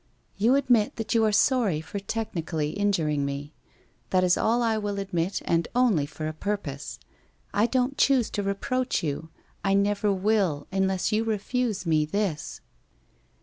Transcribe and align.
'You 0.37 0.55
admit 0.55 0.95
that 0.95 1.13
you 1.13 1.23
are 1.25 1.31
sorry 1.31 1.79
for 1.79 1.99
technically 1.99 2.71
injuring 2.71 3.23
me! 3.23 3.53
That 4.09 4.23
is 4.23 4.35
all 4.35 4.63
I 4.63 4.75
will 4.79 4.97
admit, 4.99 5.43
and 5.45 5.67
only 5.75 6.07
for 6.07 6.25
a 6.27 6.33
purpose. 6.33 6.97
I 7.53 7.67
don't 7.67 7.99
choose 7.99 8.31
to 8.31 8.41
re 8.41 8.55
proach 8.55 9.03
you, 9.03 9.29
I 9.63 9.75
never 9.75 10.11
will, 10.11 10.65
unless 10.71 11.11
you 11.11 11.23
refuse 11.23 11.85
me 11.85 12.05
this.' 12.05 12.61